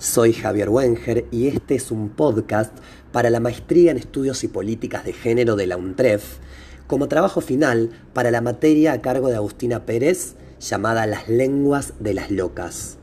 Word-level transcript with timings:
Soy 0.00 0.32
Javier 0.32 0.70
Wenger 0.70 1.26
y 1.30 1.48
este 1.48 1.74
es 1.74 1.90
un 1.90 2.08
podcast 2.08 2.74
para 3.12 3.28
la 3.28 3.38
Maestría 3.38 3.90
en 3.90 3.98
Estudios 3.98 4.42
y 4.44 4.48
Políticas 4.48 5.04
de 5.04 5.12
Género 5.12 5.56
de 5.56 5.66
la 5.66 5.76
UNTREF, 5.76 6.38
como 6.86 7.06
trabajo 7.06 7.42
final 7.42 7.90
para 8.14 8.30
la 8.30 8.40
materia 8.40 8.94
a 8.94 9.02
cargo 9.02 9.28
de 9.28 9.36
Agustina 9.36 9.84
Pérez 9.84 10.36
llamada 10.58 11.06
Las 11.06 11.28
lenguas 11.28 11.92
de 12.00 12.14
las 12.14 12.30
locas. 12.30 12.96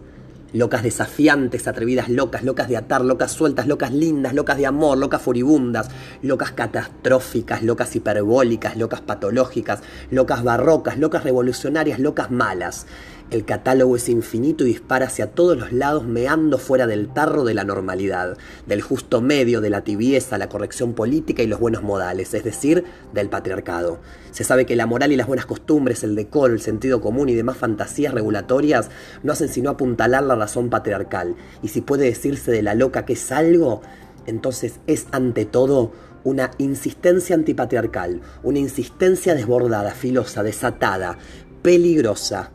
Locas 0.53 0.81
desafiantes, 0.81 1.67
atrevidas 1.67 2.09
locas, 2.09 2.41
locas 2.43 2.67
de 2.67 2.77
atar, 2.77 3.05
locas 3.05 3.31
sueltas, 3.31 3.67
locas 3.67 3.93
lindas, 3.93 4.33
locas 4.33 4.57
de 4.57 4.65
amor, 4.65 4.97
locas 4.97 5.21
furibundas, 5.21 5.89
locas 6.23 6.53
catastróficas, 6.53 7.61
locas 7.61 7.95
hiperbólicas, 7.95 8.75
locas 8.75 9.01
patológicas, 9.01 9.81
locas 10.09 10.43
barrocas, 10.43 10.97
locas 10.97 11.23
revolucionarias, 11.23 11.99
locas 11.99 12.31
malas. 12.31 12.87
El 13.29 13.43
catálogo 13.43 13.97
es 13.97 14.07
infinito 14.07 14.63
y 14.63 14.67
dispara 14.67 15.07
hacia 15.07 15.31
todos 15.31 15.57
los 15.57 15.73
lados 15.73 16.05
meando 16.05 16.57
fuera 16.57 16.87
del 16.87 17.09
tarro 17.09 17.43
de 17.43 17.53
la 17.53 17.65
normalidad, 17.65 18.37
del 18.67 18.81
justo 18.81 19.19
medio, 19.19 19.59
de 19.59 19.69
la 19.69 19.81
tibieza, 19.81 20.37
la 20.37 20.47
corrección 20.47 20.93
política 20.93 21.43
y 21.43 21.47
los 21.47 21.59
buenos 21.59 21.83
modales, 21.83 22.33
es 22.33 22.45
decir, 22.45 22.85
del 23.13 23.27
patriarcado. 23.27 23.99
Se 24.31 24.45
sabe 24.45 24.65
que 24.65 24.77
la 24.77 24.85
moral 24.85 25.11
y 25.11 25.17
las 25.17 25.27
buenas 25.27 25.45
costumbres, 25.45 26.05
el 26.05 26.15
decoro, 26.15 26.53
el 26.53 26.61
sentido 26.61 27.01
común 27.01 27.27
y 27.27 27.35
demás 27.35 27.57
fantasías 27.57 28.13
regulatorias 28.13 28.89
no 29.23 29.33
hacen 29.33 29.49
sino 29.49 29.71
apuntalar 29.71 30.23
la 30.23 30.35
razón 30.35 30.69
patriarcal. 30.69 31.35
Y 31.61 31.67
si 31.67 31.81
puede 31.81 32.05
decirse 32.05 32.51
de 32.51 32.61
la 32.61 32.75
loca 32.75 33.03
que 33.03 33.13
es 33.13 33.31
algo, 33.33 33.81
entonces 34.25 34.79
es 34.87 35.05
ante 35.11 35.43
todo 35.43 35.91
una 36.23 36.51
insistencia 36.59 37.35
antipatriarcal, 37.35 38.21
una 38.43 38.59
insistencia 38.59 39.35
desbordada, 39.35 39.91
filosa, 39.91 40.43
desatada, 40.43 41.17
peligrosa, 41.61 42.51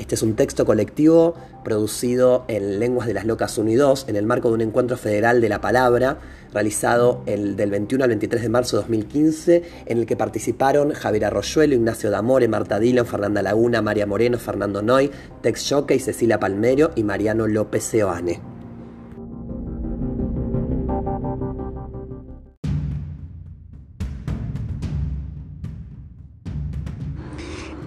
este 0.00 0.14
es 0.14 0.22
un 0.22 0.34
texto 0.34 0.64
colectivo 0.64 1.34
producido 1.62 2.44
en 2.48 2.80
Lenguas 2.80 3.06
de 3.06 3.12
las 3.12 3.26
Locas 3.26 3.58
Unidos 3.58 4.06
en 4.08 4.16
el 4.16 4.24
marco 4.24 4.48
de 4.48 4.54
un 4.54 4.60
encuentro 4.62 4.96
federal 4.96 5.42
de 5.42 5.50
la 5.50 5.60
palabra 5.60 6.18
realizado 6.54 7.22
el, 7.26 7.54
del 7.54 7.70
21 7.70 8.04
al 8.04 8.08
23 8.08 8.42
de 8.42 8.48
marzo 8.48 8.76
de 8.78 8.82
2015 8.82 9.62
en 9.84 9.98
el 9.98 10.06
que 10.06 10.16
participaron 10.16 10.92
Javier 10.92 11.26
Arroyuelo, 11.26 11.74
Ignacio 11.74 12.10
Damore, 12.10 12.48
Marta 12.48 12.80
Dillon, 12.80 13.06
Fernanda 13.06 13.42
Laguna, 13.42 13.82
María 13.82 14.06
Moreno, 14.06 14.38
Fernando 14.38 14.80
Noy, 14.80 15.10
Tex 15.42 15.74
y 15.90 15.98
Cecilia 15.98 16.40
Palmero 16.40 16.92
y 16.96 17.04
Mariano 17.04 17.46
López 17.46 17.84
Seoane. 17.84 18.49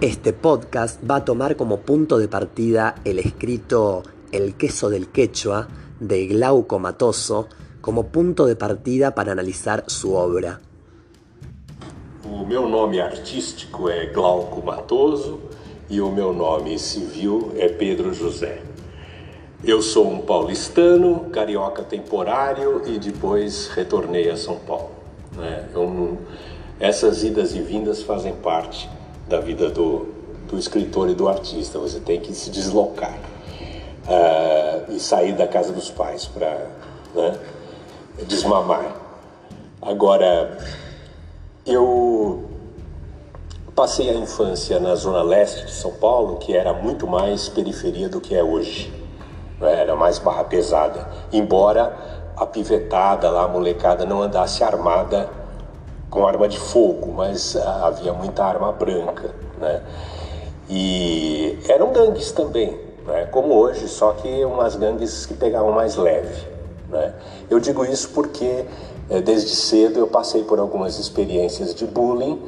Este 0.04 0.34
podcast 0.34 1.00
va 1.02 1.16
a 1.16 1.24
tomar 1.24 1.56
como 1.56 1.78
punto 1.78 2.18
de 2.18 2.28
partida 2.28 2.94
el 3.06 3.18
escrito 3.18 4.02
El 4.32 4.54
queso 4.54 4.90
del 4.90 5.08
quechua 5.08 5.66
de 5.98 6.26
Glauco 6.26 6.78
Matoso 6.78 7.48
como 7.80 8.08
punto 8.08 8.44
de 8.44 8.54
partida 8.54 9.14
para 9.14 9.32
analisar 9.32 9.84
su 9.86 10.12
obra. 10.12 10.60
O 12.22 12.44
meu 12.44 12.68
nome 12.68 13.00
artístico 13.00 13.88
é 13.88 14.04
Glauco 14.04 14.62
Matoso 14.62 15.40
e 15.88 16.02
o 16.02 16.12
meu 16.12 16.34
nome 16.34 16.78
civil 16.78 17.54
é 17.56 17.70
Pedro 17.70 18.12
José. 18.12 18.60
Eu 19.64 19.80
sou 19.80 20.06
um 20.06 20.20
paulistano, 20.20 21.30
carioca 21.30 21.82
temporário 21.82 22.82
e 22.84 22.98
depois 22.98 23.68
retornei 23.68 24.28
a 24.28 24.36
São 24.36 24.56
Paulo. 24.56 24.90
Né? 25.34 25.66
Eu, 25.72 26.18
essas 26.78 27.24
idas 27.24 27.54
e 27.54 27.62
vindas 27.62 28.02
fazem 28.02 28.34
parte 28.34 28.86
da 29.28 29.40
vida 29.40 29.70
do, 29.70 30.08
do 30.48 30.58
escritor 30.58 31.08
e 31.08 31.14
do 31.14 31.28
artista. 31.28 31.78
Você 31.78 32.00
tem 32.00 32.20
que 32.20 32.32
se 32.34 32.50
deslocar 32.50 33.18
uh, 34.06 34.92
e 34.92 35.00
sair 35.00 35.32
da 35.32 35.46
casa 35.46 35.72
dos 35.72 35.90
pais 35.90 36.26
para 36.26 36.66
né, 37.14 37.38
desmamar. 38.26 38.96
Agora, 39.80 40.58
eu 41.66 42.44
passei 43.74 44.08
a 44.08 44.14
infância 44.14 44.78
na 44.78 44.94
zona 44.94 45.22
leste 45.22 45.66
de 45.66 45.72
São 45.72 45.92
Paulo, 45.92 46.36
que 46.36 46.56
era 46.56 46.72
muito 46.72 47.06
mais 47.06 47.48
periferia 47.48 48.08
do 48.08 48.20
que 48.20 48.34
é 48.34 48.42
hoje. 48.42 48.92
Né? 49.60 49.80
Era 49.80 49.96
mais 49.96 50.18
barra 50.18 50.44
pesada. 50.44 51.08
Embora 51.32 51.92
a 52.36 52.46
pivetada 52.46 53.30
lá, 53.30 53.44
a 53.44 53.48
molecada, 53.48 54.04
não 54.04 54.22
andasse 54.22 54.62
armada 54.62 55.28
com 56.14 56.24
arma 56.24 56.46
de 56.46 56.60
fogo, 56.60 57.12
mas 57.12 57.56
ah, 57.56 57.88
havia 57.88 58.12
muita 58.12 58.44
arma 58.44 58.70
branca, 58.70 59.34
né? 59.58 59.82
E 60.70 61.58
eram 61.68 61.92
gangues 61.92 62.30
também, 62.30 62.78
né? 63.04 63.26
como 63.32 63.52
hoje, 63.52 63.88
só 63.88 64.12
que 64.12 64.44
umas 64.44 64.76
gangues 64.76 65.26
que 65.26 65.34
pegavam 65.34 65.72
mais 65.72 65.96
leve. 65.96 66.46
Né? 66.88 67.12
Eu 67.50 67.58
digo 67.58 67.84
isso 67.84 68.10
porque 68.10 68.64
eh, 69.10 69.20
desde 69.20 69.54
cedo 69.56 69.98
eu 69.98 70.06
passei 70.06 70.44
por 70.44 70.60
algumas 70.60 70.98
experiências 71.00 71.74
de 71.74 71.84
bullying 71.84 72.40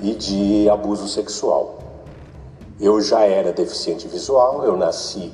e 0.00 0.12
de 0.14 0.68
abuso 0.68 1.08
sexual. 1.08 1.78
Eu 2.78 3.00
já 3.00 3.22
era 3.22 3.52
deficiente 3.52 4.06
visual, 4.06 4.64
eu 4.64 4.76
nasci 4.76 5.32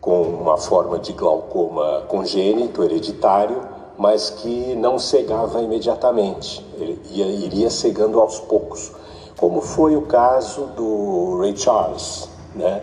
com 0.00 0.22
uma 0.22 0.56
forma 0.56 1.00
de 1.00 1.12
glaucoma 1.12 2.04
congênito, 2.08 2.82
hereditário, 2.84 3.60
mas 3.98 4.30
que 4.30 4.76
não 4.76 4.98
cegava 4.98 5.60
imediatamente, 5.60 6.64
ele 6.78 7.00
ia, 7.10 7.26
iria 7.26 7.68
cegando 7.68 8.20
aos 8.20 8.38
poucos, 8.38 8.92
como 9.36 9.60
foi 9.60 9.96
o 9.96 10.02
caso 10.02 10.66
do 10.76 11.38
Ray 11.40 11.56
Charles. 11.56 12.28
Né? 12.54 12.82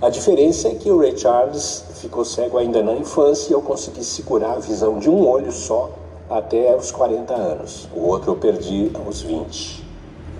A 0.00 0.08
diferença 0.08 0.68
é 0.68 0.74
que 0.76 0.90
o 0.90 1.00
Ray 1.00 1.18
Charles 1.18 1.84
ficou 1.94 2.24
cego 2.24 2.56
ainda 2.56 2.82
na 2.82 2.94
infância 2.94 3.50
e 3.50 3.52
eu 3.52 3.60
consegui 3.60 4.04
segurar 4.04 4.52
a 4.52 4.58
visão 4.60 5.00
de 5.00 5.10
um 5.10 5.26
olho 5.26 5.50
só 5.50 5.90
até 6.30 6.74
os 6.76 6.92
40 6.92 7.34
anos. 7.34 7.88
O 7.92 8.06
outro 8.06 8.32
eu 8.32 8.36
perdi 8.36 8.92
aos 8.94 9.22
20. 9.22 9.84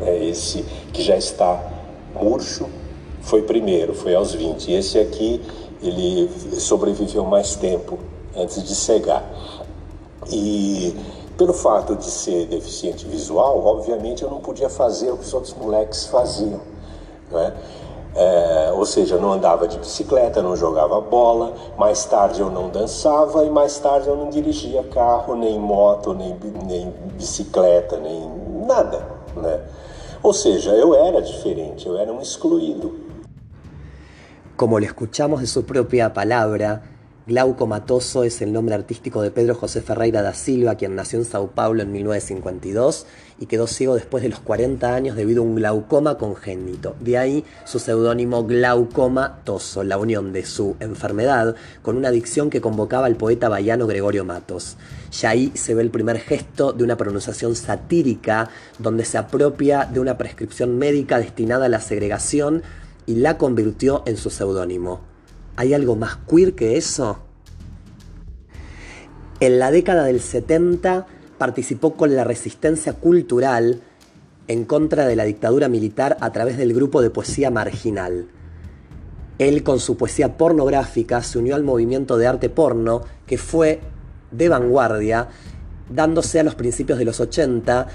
É 0.00 0.24
esse 0.24 0.62
que 0.92 1.02
já 1.02 1.16
está 1.16 1.60
murcho 2.14 2.66
foi 3.20 3.42
primeiro, 3.42 3.94
foi 3.94 4.14
aos 4.14 4.32
20. 4.32 4.70
E 4.70 4.74
esse 4.74 4.98
aqui, 4.98 5.40
ele 5.82 6.30
sobreviveu 6.58 7.24
mais 7.24 7.56
tempo 7.56 7.98
antes 8.36 8.62
de 8.62 8.74
cegar. 8.74 9.24
E 10.30 10.96
pelo 11.36 11.52
fato 11.52 11.94
de 11.94 12.04
ser 12.04 12.46
deficiente 12.46 13.06
visual, 13.06 13.64
obviamente 13.64 14.22
eu 14.22 14.30
não 14.30 14.40
podia 14.40 14.68
fazer 14.68 15.10
o 15.10 15.16
que 15.16 15.24
os 15.24 15.32
outros 15.32 15.54
moleques 15.54 16.06
faziam. 16.06 16.60
Né? 17.30 17.54
É, 18.14 18.72
ou 18.74 18.84
seja, 18.84 19.16
não 19.16 19.32
andava 19.32 19.68
de 19.68 19.78
bicicleta, 19.78 20.42
não 20.42 20.56
jogava 20.56 21.00
bola, 21.00 21.54
mais 21.78 22.04
tarde 22.04 22.40
eu 22.40 22.50
não 22.50 22.68
dançava 22.68 23.44
e 23.44 23.50
mais 23.50 23.78
tarde 23.78 24.08
eu 24.08 24.16
não 24.16 24.28
dirigia 24.28 24.82
carro, 24.82 25.36
nem 25.36 25.58
moto, 25.58 26.12
nem, 26.14 26.36
nem 26.66 26.92
bicicleta, 27.14 27.96
nem 27.98 28.28
nada. 28.66 29.06
Né? 29.36 29.60
Ou 30.20 30.32
seja, 30.32 30.72
eu 30.72 30.94
era 30.94 31.22
diferente, 31.22 31.86
eu 31.86 31.96
era 31.96 32.12
um 32.12 32.20
excluído. 32.20 33.06
Como 34.56 34.76
le 34.80 34.86
escuchamos 34.86 35.40
de 35.40 35.46
su 35.46 35.62
propia 35.62 36.10
palabra, 36.10 36.82
Glauco 37.28 37.66
Matoso 37.66 38.24
es 38.24 38.40
el 38.40 38.54
nombre 38.54 38.74
artístico 38.74 39.20
de 39.20 39.30
Pedro 39.30 39.54
José 39.54 39.82
Ferreira 39.82 40.22
da 40.22 40.32
Silva, 40.32 40.76
quien 40.76 40.94
nació 40.94 41.18
en 41.18 41.26
Sao 41.26 41.48
Paulo 41.48 41.82
en 41.82 41.92
1952 41.92 43.04
y 43.38 43.44
quedó 43.44 43.66
ciego 43.66 43.96
después 43.96 44.22
de 44.22 44.30
los 44.30 44.40
40 44.40 44.94
años 44.94 45.14
debido 45.14 45.42
a 45.42 45.44
un 45.44 45.56
glaucoma 45.56 46.16
congénito. 46.16 46.96
De 47.00 47.18
ahí 47.18 47.44
su 47.66 47.80
seudónimo 47.80 48.46
Glaucoma 48.46 49.40
Toso, 49.44 49.84
la 49.84 49.98
unión 49.98 50.32
de 50.32 50.46
su 50.46 50.76
enfermedad 50.80 51.54
con 51.82 51.98
una 51.98 52.08
adicción 52.08 52.48
que 52.48 52.62
convocaba 52.62 53.04
al 53.04 53.16
poeta 53.16 53.50
baiano 53.50 53.86
Gregorio 53.86 54.24
Matos. 54.24 54.78
Ya 55.12 55.28
ahí 55.28 55.52
se 55.54 55.74
ve 55.74 55.82
el 55.82 55.90
primer 55.90 56.20
gesto 56.20 56.72
de 56.72 56.82
una 56.82 56.96
pronunciación 56.96 57.54
satírica 57.56 58.48
donde 58.78 59.04
se 59.04 59.18
apropia 59.18 59.84
de 59.84 60.00
una 60.00 60.16
prescripción 60.16 60.78
médica 60.78 61.18
destinada 61.18 61.66
a 61.66 61.68
la 61.68 61.82
segregación 61.82 62.62
y 63.04 63.16
la 63.16 63.36
convirtió 63.36 64.02
en 64.06 64.16
su 64.16 64.30
seudónimo. 64.30 65.07
¿Hay 65.58 65.74
algo 65.74 65.96
más 65.96 66.18
queer 66.18 66.54
que 66.54 66.76
eso? 66.76 67.18
En 69.40 69.58
la 69.58 69.72
década 69.72 70.04
del 70.04 70.20
70 70.20 71.08
participó 71.36 71.94
con 71.94 72.14
la 72.14 72.22
resistencia 72.22 72.92
cultural 72.92 73.82
en 74.46 74.64
contra 74.64 75.04
de 75.04 75.16
la 75.16 75.24
dictadura 75.24 75.68
militar 75.68 76.16
a 76.20 76.30
través 76.30 76.58
del 76.58 76.74
grupo 76.74 77.02
de 77.02 77.10
poesía 77.10 77.50
marginal. 77.50 78.28
Él 79.40 79.64
con 79.64 79.80
su 79.80 79.96
poesía 79.96 80.36
pornográfica 80.36 81.24
se 81.24 81.40
unió 81.40 81.56
al 81.56 81.64
movimiento 81.64 82.18
de 82.18 82.28
arte 82.28 82.50
porno 82.50 83.00
que 83.26 83.36
fue 83.36 83.80
de 84.30 84.48
vanguardia, 84.48 85.26
dándose 85.90 86.38
a 86.38 86.44
los 86.44 86.54
principios 86.54 87.00
de 87.00 87.04
los 87.04 87.18
80, 87.18 87.88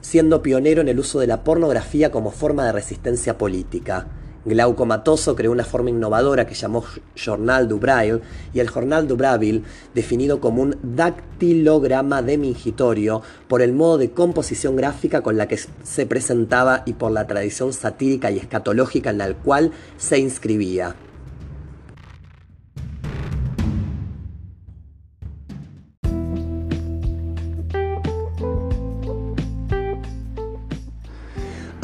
siendo 0.00 0.42
pionero 0.42 0.80
en 0.80 0.88
el 0.88 0.98
uso 0.98 1.20
de 1.20 1.28
la 1.28 1.44
pornografía 1.44 2.10
como 2.10 2.32
forma 2.32 2.64
de 2.64 2.72
resistencia 2.72 3.38
política. 3.38 4.08
Glauco 4.48 4.86
Matoso 4.86 5.36
creó 5.36 5.52
una 5.52 5.64
forma 5.64 5.90
innovadora 5.90 6.46
que 6.46 6.54
llamó 6.54 6.84
Journal 7.14 7.68
du 7.68 7.78
Braille 7.78 8.20
y 8.52 8.60
el 8.60 8.68
Journal 8.68 9.06
du 9.06 9.16
Braille, 9.16 9.62
definido 9.94 10.40
como 10.40 10.62
un 10.62 10.76
dactilograma 10.82 12.22
de 12.22 12.38
mingitorio 12.38 13.22
por 13.46 13.62
el 13.62 13.72
modo 13.72 13.98
de 13.98 14.10
composición 14.10 14.76
gráfica 14.76 15.22
con 15.22 15.36
la 15.36 15.48
que 15.48 15.58
se 15.82 16.06
presentaba 16.06 16.82
y 16.86 16.94
por 16.94 17.12
la 17.12 17.26
tradición 17.26 17.72
satírica 17.72 18.30
y 18.30 18.38
escatológica 18.38 19.10
en 19.10 19.18
la 19.18 19.34
cual 19.34 19.72
se 19.96 20.18
inscribía. 20.18 20.96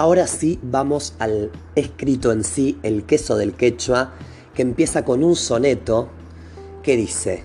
Ahora 0.05 0.27
sí 0.27 0.59
vamos 0.61 1.15
al 1.19 1.51
escrito 1.77 2.31
en 2.31 2.45
sí, 2.45 2.79
el 2.83 3.07
queso 3.07 3.37
del 3.39 3.55
quechua, 3.55 4.13
que 4.55 4.61
empieza 4.61 5.03
con 5.03 5.25
un 5.25 5.35
soneto 5.35 6.11
que 6.83 6.95
dice, 6.95 7.45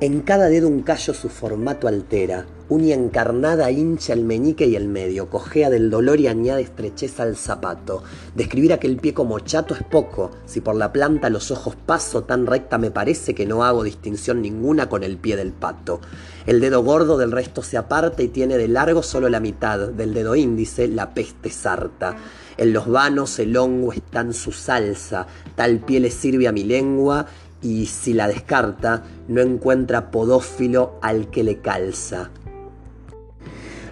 en 0.00 0.20
cada 0.20 0.50
dedo 0.50 0.68
un 0.68 0.82
callo 0.82 1.14
su 1.14 1.30
formato 1.30 1.88
altera, 1.88 2.44
uña 2.68 2.94
encarnada 2.94 3.70
hincha 3.70 4.12
el 4.12 4.24
meñique 4.24 4.66
y 4.66 4.76
el 4.76 4.88
medio, 4.88 5.30
cojea 5.30 5.70
del 5.70 5.90
dolor 5.90 6.20
y 6.20 6.26
añade 6.26 6.62
estrecheza 6.62 7.22
al 7.22 7.36
zapato. 7.36 8.02
Describir 8.34 8.72
aquel 8.72 8.96
pie 8.96 9.14
como 9.14 9.38
chato 9.40 9.74
es 9.74 9.82
poco, 9.82 10.32
si 10.46 10.60
por 10.60 10.74
la 10.74 10.92
planta 10.92 11.30
los 11.30 11.50
ojos 11.50 11.76
paso 11.76 12.24
tan 12.24 12.46
recta 12.46 12.78
me 12.78 12.90
parece 12.90 13.34
que 13.34 13.46
no 13.46 13.64
hago 13.64 13.84
distinción 13.84 14.42
ninguna 14.42 14.88
con 14.88 15.04
el 15.04 15.16
pie 15.16 15.36
del 15.36 15.52
pato. 15.52 16.00
El 16.46 16.60
dedo 16.60 16.82
gordo 16.82 17.18
del 17.18 17.32
resto 17.32 17.62
se 17.62 17.76
aparta 17.76 18.22
y 18.22 18.28
tiene 18.28 18.56
de 18.56 18.68
largo 18.68 19.02
solo 19.02 19.28
la 19.28 19.40
mitad, 19.40 19.88
del 19.88 20.14
dedo 20.14 20.34
índice 20.34 20.88
la 20.88 21.14
peste 21.14 21.50
sarta. 21.50 22.16
En 22.56 22.72
los 22.72 22.88
vanos 22.88 23.38
el 23.38 23.56
hongo 23.56 23.92
está 23.92 24.20
en 24.20 24.32
su 24.32 24.50
salsa, 24.50 25.26
tal 25.54 25.80
pie 25.80 26.00
le 26.00 26.10
sirve 26.10 26.48
a 26.48 26.52
mi 26.52 26.64
lengua 26.64 27.26
y 27.62 27.86
si 27.86 28.12
la 28.12 28.28
descarta, 28.28 29.04
no 29.28 29.40
encuentra 29.40 30.10
podófilo 30.10 30.98
al 31.02 31.30
que 31.30 31.42
le 31.42 31.58
calza. 31.60 32.30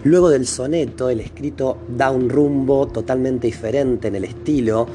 Luego 0.04 0.28
del 0.28 0.46
soneto, 0.46 1.08
el 1.08 1.20
escrito 1.20 1.78
da 1.88 2.10
un 2.10 2.28
rumbo 2.28 2.86
totalmente 2.88 3.46
diferente 3.46 4.08
en 4.08 4.16
el 4.16 4.24
estilo, 4.24 4.86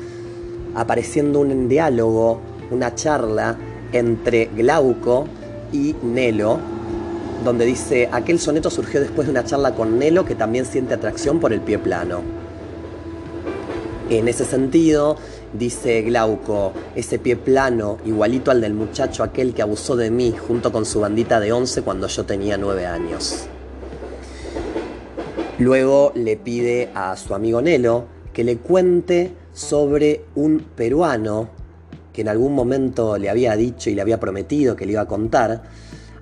apareciendo 0.75 1.39
un 1.39 1.67
diálogo, 1.67 2.39
una 2.69 2.93
charla 2.93 3.57
entre 3.91 4.51
Glauco 4.55 5.25
y 5.73 5.95
Nelo, 6.03 6.59
donde 7.43 7.65
dice, 7.65 8.07
aquel 8.11 8.39
soneto 8.39 8.69
surgió 8.69 8.99
después 8.99 9.25
de 9.25 9.31
una 9.31 9.43
charla 9.43 9.73
con 9.73 9.97
Nelo 9.97 10.25
que 10.25 10.35
también 10.35 10.65
siente 10.65 10.93
atracción 10.93 11.39
por 11.39 11.53
el 11.53 11.61
pie 11.61 11.79
plano. 11.79 12.21
En 14.11 14.27
ese 14.27 14.45
sentido, 14.45 15.17
dice 15.53 16.03
Glauco, 16.03 16.71
ese 16.95 17.17
pie 17.17 17.35
plano, 17.35 17.97
igualito 18.05 18.51
al 18.51 18.61
del 18.61 18.75
muchacho 18.75 19.23
aquel 19.23 19.55
que 19.55 19.63
abusó 19.63 19.95
de 19.95 20.11
mí 20.11 20.35
junto 20.47 20.71
con 20.71 20.85
su 20.85 20.99
bandita 20.99 21.39
de 21.39 21.51
once 21.51 21.81
cuando 21.81 22.05
yo 22.05 22.25
tenía 22.25 22.57
nueve 22.57 22.85
años. 22.85 23.47
Luego 25.59 26.13
le 26.15 26.37
pide 26.37 26.89
a 26.95 27.17
su 27.17 27.35
amigo 27.35 27.61
Nelo 27.61 28.05
que 28.31 28.45
le 28.45 28.57
cuente 28.57 29.33
sobre 29.51 30.23
un 30.35 30.59
peruano 30.59 31.49
que 32.13 32.21
en 32.21 32.29
algún 32.29 32.55
momento 32.55 33.17
le 33.17 33.29
había 33.29 33.57
dicho 33.57 33.89
y 33.89 33.93
le 33.93 34.01
había 34.01 34.21
prometido 34.21 34.77
que 34.77 34.85
le 34.85 34.93
iba 34.93 35.01
a 35.01 35.07
contar, 35.07 35.63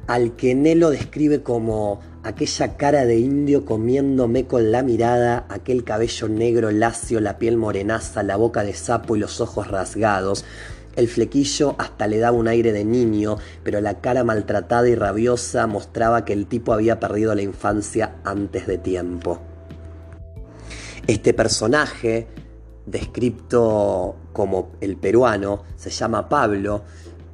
al 0.07 0.36
que 0.36 0.56
Nelo 0.56 0.89
describe 0.89 1.44
como 1.44 2.00
aquella 2.24 2.78
cara 2.78 3.06
de 3.06 3.19
indio 3.19 3.63
comiéndome 3.63 4.45
con 4.48 4.72
la 4.72 4.81
mirada, 4.81 5.45
aquel 5.50 5.83
cabello 5.83 6.28
negro 6.30 6.72
lacio, 6.72 7.22
la 7.22 7.38
piel 7.38 7.57
morenaza, 7.57 8.24
la 8.24 8.38
boca 8.38 8.63
de 8.63 8.74
sapo 8.74 9.16
y 9.16 9.19
los 9.19 9.40
ojos 9.40 9.68
rasgados, 9.68 10.45
el 10.98 11.08
flequillo 11.08 11.76
hasta 11.78 12.08
le 12.08 12.18
daba 12.18 12.36
un 12.36 12.48
aire 12.48 12.74
de 12.74 12.84
niño, 12.84 13.38
pero 13.64 13.80
la 13.82 14.02
cara 14.02 14.24
maltratada 14.24 14.90
y 14.90 14.96
rabiosa 14.96 15.68
mostraba 15.68 16.26
que 16.26 16.34
el 16.34 16.48
tipo 16.48 16.74
había 16.74 17.00
perdido 17.00 17.36
la 17.36 17.44
infancia 17.44 18.16
antes 18.24 18.66
de 18.66 18.80
tiempo. 18.80 19.40
Este 21.06 21.36
personaje, 21.36 22.28
descrito 22.88 24.16
como 24.34 24.72
el 24.82 24.98
peruano, 24.98 25.64
se 25.76 25.92
llama 25.92 26.30
Pablo 26.30 26.82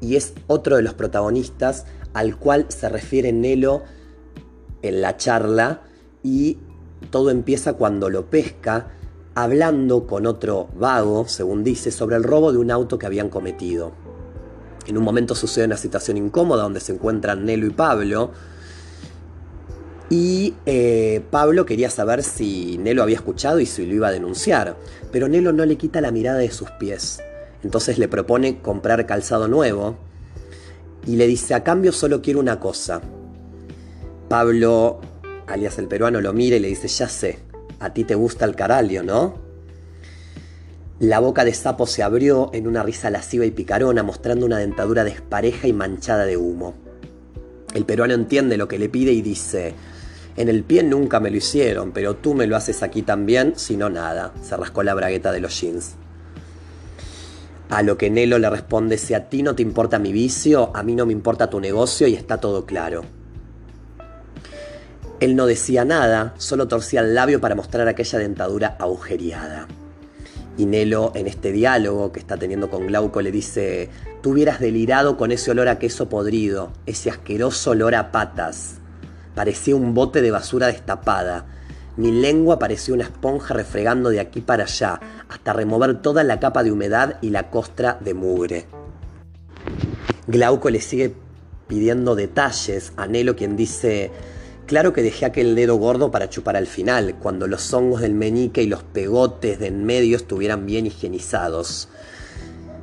y 0.01 0.17
es 0.17 0.33
otro 0.47 0.75
de 0.75 0.81
los 0.81 0.93
protagonistas 0.93 1.85
al 2.13 2.35
cual 2.37 2.65
se 2.67 2.89
refiere 2.89 3.31
Nelo 3.31 3.83
en 4.81 5.01
la 5.01 5.15
charla 5.15 5.83
y 6.21 6.57
todo 7.09 7.29
empieza 7.29 7.73
cuando 7.73 8.09
lo 8.09 8.29
pesca 8.29 8.89
hablando 9.35 10.05
con 10.05 10.25
otro 10.25 10.69
vago, 10.75 11.27
según 11.27 11.63
dice, 11.63 11.91
sobre 11.91 12.15
el 12.15 12.23
robo 12.23 12.51
de 12.51 12.59
un 12.59 12.71
auto 12.71 12.99
que 12.99 13.05
habían 13.05 13.29
cometido. 13.29 13.91
En 14.87 14.97
un 14.97 15.03
momento 15.03 15.33
sucede 15.33 15.65
una 15.65 15.77
situación 15.77 16.17
incómoda 16.17 16.63
donde 16.63 16.79
se 16.79 16.93
encuentran 16.93 17.45
Nelo 17.45 17.65
y 17.65 17.71
Pablo. 17.71 18.31
Y 20.09 20.53
eh, 20.65 21.23
Pablo 21.31 21.65
quería 21.65 21.89
saber 21.89 22.21
si 22.21 22.77
Nelo 22.77 23.01
había 23.01 23.15
escuchado 23.15 23.59
y 23.59 23.65
si 23.65 23.85
lo 23.85 23.95
iba 23.95 24.09
a 24.09 24.11
denunciar. 24.11 24.75
Pero 25.11 25.27
Nelo 25.27 25.53
no 25.53 25.65
le 25.65 25.77
quita 25.77 26.01
la 26.01 26.11
mirada 26.11 26.39
de 26.39 26.51
sus 26.51 26.69
pies. 26.71 27.21
Entonces 27.63 27.97
le 27.97 28.07
propone 28.07 28.61
comprar 28.61 29.05
calzado 29.05 29.47
nuevo. 29.47 29.95
Y 31.07 31.15
le 31.15 31.27
dice, 31.27 31.53
a 31.53 31.63
cambio 31.63 31.91
solo 31.91 32.21
quiero 32.21 32.39
una 32.39 32.59
cosa. 32.59 33.01
Pablo, 34.29 34.99
alias 35.47 35.79
el 35.79 35.87
peruano, 35.87 36.21
lo 36.21 36.33
mira 36.33 36.57
y 36.57 36.59
le 36.59 36.67
dice, 36.67 36.87
ya 36.87 37.07
sé, 37.07 37.39
a 37.83 37.93
ti 37.93 38.05
te 38.05 38.15
gusta 38.15 38.45
el 38.45 38.55
caralio, 38.55 39.03
¿no? 39.03 39.35
La 40.99 41.19
boca 41.19 41.43
de 41.43 41.53
sapo 41.53 41.85
se 41.85 42.01
abrió 42.01 42.49
en 42.53 42.65
una 42.65 42.81
risa 42.81 43.09
lasciva 43.09 43.45
y 43.45 43.51
picarona, 43.51 44.03
mostrando 44.03 44.45
una 44.45 44.57
dentadura 44.57 45.03
despareja 45.03 45.67
y 45.67 45.73
manchada 45.73 46.25
de 46.25 46.37
humo. 46.37 46.75
El 47.73 47.83
peruano 47.83 48.13
entiende 48.13 48.55
lo 48.55 48.69
que 48.69 48.79
le 48.79 48.87
pide 48.87 49.11
y 49.11 49.21
dice, 49.21 49.73
en 50.37 50.47
el 50.47 50.63
pie 50.63 50.83
nunca 50.83 51.19
me 51.19 51.29
lo 51.29 51.35
hicieron, 51.35 51.91
pero 51.91 52.15
tú 52.15 52.35
me 52.35 52.47
lo 52.47 52.55
haces 52.55 52.83
aquí 52.83 53.01
también, 53.01 53.53
si 53.57 53.75
no 53.75 53.89
nada. 53.89 54.33
Se 54.41 54.55
rascó 54.55 54.81
la 54.83 54.93
bragueta 54.93 55.33
de 55.33 55.41
los 55.41 55.59
jeans. 55.59 55.95
A 57.69 57.83
lo 57.83 57.97
que 57.97 58.09
Nelo 58.09 58.39
le 58.39 58.49
responde, 58.49 58.97
si 58.97 59.13
a 59.13 59.27
ti 59.27 59.43
no 59.43 59.55
te 59.55 59.61
importa 59.61 59.99
mi 59.99 60.13
vicio, 60.13 60.71
a 60.73 60.83
mí 60.83 60.95
no 60.95 61.05
me 61.05 61.11
importa 61.11 61.49
tu 61.49 61.59
negocio 61.59 62.07
y 62.07 62.13
está 62.13 62.37
todo 62.37 62.65
claro. 62.65 63.03
Él 65.23 65.37
no 65.37 65.45
decía 65.45 65.85
nada, 65.85 66.33
solo 66.37 66.67
torcía 66.67 66.99
el 66.99 67.15
labio 67.15 67.39
para 67.39 67.55
mostrar 67.55 67.87
aquella 67.87 68.19
dentadura 68.19 68.75
agujereada. 68.77 69.69
Y 70.57 70.65
Nelo, 70.65 71.13
en 71.15 71.27
este 71.27 71.53
diálogo 71.53 72.11
que 72.11 72.19
está 72.19 72.35
teniendo 72.35 72.69
con 72.69 72.87
Glauco, 72.87 73.21
le 73.21 73.31
dice, 73.31 73.89
tú 74.21 74.31
hubieras 74.31 74.59
delirado 74.59 75.15
con 75.15 75.31
ese 75.31 75.51
olor 75.51 75.69
a 75.69 75.79
queso 75.79 76.09
podrido, 76.09 76.73
ese 76.85 77.09
asqueroso 77.09 77.71
olor 77.71 77.95
a 77.95 78.11
patas. 78.11 78.79
Parecía 79.33 79.77
un 79.77 79.93
bote 79.93 80.21
de 80.21 80.29
basura 80.29 80.67
destapada. 80.67 81.45
Mi 81.95 82.11
lengua 82.11 82.59
parecía 82.59 82.93
una 82.93 83.05
esponja 83.05 83.53
refregando 83.53 84.09
de 84.09 84.19
aquí 84.19 84.41
para 84.41 84.63
allá, 84.63 84.99
hasta 85.29 85.53
remover 85.53 86.01
toda 86.01 86.25
la 86.25 86.41
capa 86.41 86.63
de 86.63 86.73
humedad 86.73 87.15
y 87.21 87.29
la 87.29 87.49
costra 87.49 87.97
de 88.01 88.13
mugre. 88.13 88.65
Glauco 90.27 90.69
le 90.69 90.81
sigue 90.81 91.15
pidiendo 91.69 92.13
detalles 92.13 92.91
a 92.97 93.07
Nelo, 93.07 93.37
quien 93.37 93.55
dice, 93.55 94.11
Claro 94.73 94.91
que 94.91 95.03
dejé 95.03 95.25
aquel 95.25 95.53
dedo 95.53 95.75
gordo 95.75 96.09
para 96.09 96.31
chupar 96.31 96.55
al 96.55 96.65
final, 96.65 97.13
cuando 97.19 97.45
los 97.45 97.71
hongos 97.75 98.01
del 98.01 98.15
meñique 98.15 98.63
y 98.63 98.65
los 98.65 98.81
pegotes 98.81 99.59
de 99.59 99.67
en 99.67 99.85
medio 99.85 100.17
estuvieran 100.17 100.65
bien 100.65 100.87
higienizados. 100.87 101.89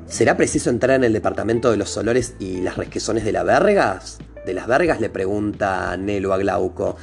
¿Será 0.07 0.37
preciso 0.37 0.71
entrar 0.71 0.95
en 0.95 1.03
el 1.03 1.13
departamento 1.13 1.69
de 1.69 1.77
los 1.77 1.97
olores 1.97 2.35
y 2.39 2.61
las 2.61 2.77
resquezones 2.77 3.25
de 3.25 3.33
las 3.33 3.45
vergas? 3.45 4.19
De 4.47 4.55
las 4.55 4.69
vergas 4.69 5.01
le 5.01 5.11
pregunta 5.11 5.97
Nelo 5.97 6.33
a 6.33 6.39
Glauco. 6.39 6.97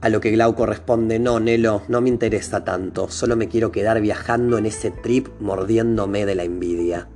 A 0.00 0.08
lo 0.10 0.20
que 0.20 0.30
Glauco 0.30 0.64
responde, 0.64 1.18
no, 1.18 1.40
Nelo, 1.40 1.82
no 1.88 2.00
me 2.00 2.08
interesa 2.08 2.62
tanto, 2.62 3.08
solo 3.08 3.34
me 3.34 3.48
quiero 3.48 3.72
quedar 3.72 4.00
viajando 4.00 4.58
en 4.58 4.66
ese 4.66 4.92
trip 4.92 5.26
mordiéndome 5.40 6.24
de 6.24 6.36
la 6.36 6.44
envidia. 6.44 7.08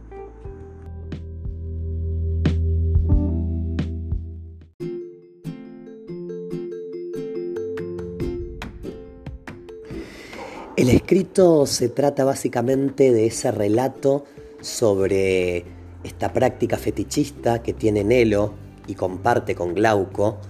El 10.82 10.88
escrito 10.88 11.64
se 11.66 11.88
trata 11.88 12.24
básicamente 12.24 13.12
de 13.12 13.26
ese 13.26 13.52
relato 13.52 14.24
sobre 14.60 15.64
esta 16.02 16.32
práctica 16.32 16.76
fetichista 16.76 17.62
que 17.62 17.72
tiene 17.72 18.02
Nelo 18.02 18.54
y 18.88 18.96
comparte 18.96 19.54
con 19.54 19.74
Glauco, 19.74 20.40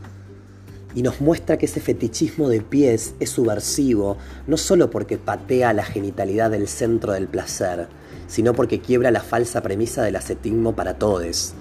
y 0.95 1.03
nos 1.03 1.21
muestra 1.21 1.59
que 1.59 1.67
ese 1.67 1.81
fetichismo 1.81 2.49
de 2.49 2.63
pies 2.63 3.15
es 3.21 3.29
subversivo, 3.29 4.17
no 4.47 4.57
solo 4.57 4.89
porque 4.89 5.19
patea 5.19 5.75
la 5.75 5.85
genitalidad 5.85 6.51
del 6.51 6.67
centro 6.67 7.13
del 7.13 7.29
placer, 7.29 7.89
sino 8.27 8.55
porque 8.55 8.81
quiebra 8.81 9.11
la 9.11 9.21
falsa 9.21 9.61
premisa 9.61 10.03
del 10.03 10.17
ascetismo 10.17 10.75
para 10.75 10.95
todos. 10.95 11.53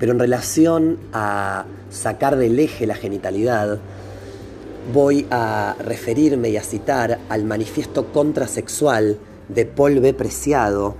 Pero 0.00 0.10
en 0.10 0.18
relación 0.18 0.98
a 1.12 1.64
sacar 1.90 2.36
del 2.36 2.58
eje 2.58 2.88
la 2.88 2.96
genitalidad, 2.96 3.78
voy 4.92 5.26
a 5.30 5.76
referirme 5.78 6.50
y 6.50 6.56
a 6.56 6.62
citar 6.62 7.18
al 7.28 7.44
manifiesto 7.44 8.12
contrasexual 8.12 9.18
de 9.48 9.66
Paul 9.66 10.00
B. 10.00 10.14
Preciado, 10.14 10.96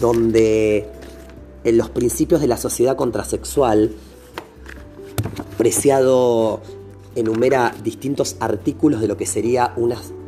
donde 0.00 0.88
en 1.64 1.78
los 1.78 1.90
principios 1.90 2.40
de 2.40 2.48
la 2.48 2.56
sociedad 2.56 2.96
contrasexual, 2.96 3.92
Preciado 5.56 6.60
enumera 7.14 7.72
distintos 7.82 8.36
artículos 8.40 9.00
de 9.00 9.08
lo 9.08 9.16
que, 9.16 9.24
sería 9.24 9.72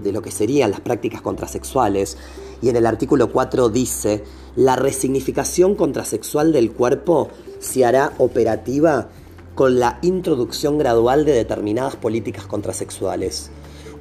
de 0.03 0.13
lo 0.13 0.23
que 0.23 0.31
serían 0.31 0.71
las 0.71 0.81
prácticas 0.81 1.21
contrasexuales 1.21 2.17
y 2.63 2.69
en 2.69 2.77
el 2.77 2.87
artículo 2.87 3.33
4 3.33 3.69
dice, 3.69 4.23
la 4.55 4.77
resignificación 4.77 5.75
contrasexual 5.75 6.53
del 6.53 6.73
cuerpo 6.73 7.29
se 7.59 7.85
hará 7.85 8.13
operativa 8.19 9.09
con 9.57 9.81
la 9.81 9.99
introducción 10.03 10.77
gradual 10.77 11.25
de 11.25 11.33
determinadas 11.33 11.97
políticas 11.97 12.45
contrasexuales. 12.45 13.51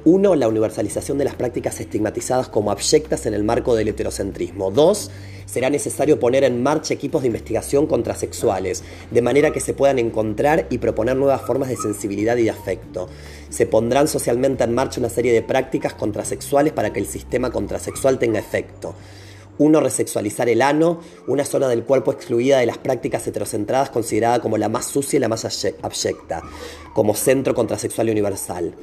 Uno, 0.04 0.36
la 0.36 0.48
universalización 0.48 1.16
de 1.16 1.24
las 1.24 1.34
prácticas 1.34 1.80
estigmatizadas 1.80 2.50
como 2.50 2.70
abyectas 2.70 3.24
en 3.24 3.32
el 3.32 3.42
marco 3.42 3.74
del 3.74 3.88
heterocentrismo. 3.88 4.70
Dos, 4.70 5.10
será 5.46 5.70
necesario 5.70 6.20
poner 6.20 6.44
en 6.44 6.62
marcha 6.62 6.92
equipos 6.92 7.22
de 7.22 7.28
investigación 7.28 7.86
contrasexuales, 7.86 8.84
de 9.10 9.22
manera 9.22 9.50
que 9.50 9.60
se 9.60 9.72
puedan 9.72 9.98
encontrar 9.98 10.66
y 10.68 10.76
proponer 10.76 11.16
nuevas 11.16 11.40
formas 11.40 11.70
de 11.70 11.76
sensibilidad 11.76 12.36
y 12.36 12.44
de 12.44 12.50
afecto. 12.50 13.08
Se 13.48 13.64
pondrán 13.64 14.08
socialmente 14.08 14.62
en 14.62 14.74
marcha 14.74 15.00
una 15.00 15.08
serie 15.08 15.32
de 15.32 15.40
prácticas 15.40 15.94
contrasexuales 15.94 16.74
para 16.74 16.92
que 16.92 17.00
el 17.00 17.06
sistema 17.06 17.50
contrasexual 17.50 18.18
tenga 18.18 18.38
efecto. 18.38 18.94
Uno, 19.58 19.80
resexualizar 19.80 20.48
el 20.48 20.62
ano, 20.62 21.00
una 21.26 21.44
zona 21.44 21.68
del 21.68 21.84
cuerpo 21.84 22.12
excluida 22.12 22.58
de 22.58 22.66
las 22.66 22.78
prácticas 22.78 23.26
heterocentradas 23.26 23.90
considerada 23.90 24.40
como 24.40 24.58
la 24.58 24.68
más 24.68 24.86
sucia 24.86 25.16
y 25.16 25.20
la 25.20 25.28
más 25.28 25.44
abyecta, 25.82 26.42
como 26.92 27.14
centro 27.14 27.54
contrasexual 27.54 28.10
universal. 28.10 28.74